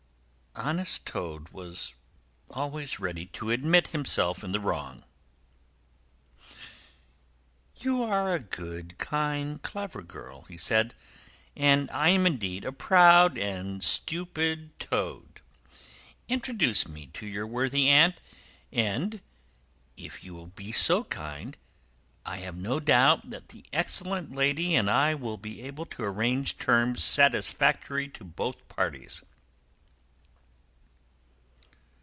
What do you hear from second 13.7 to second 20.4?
a stupid toad. Introduce me to your worthy aunt, if you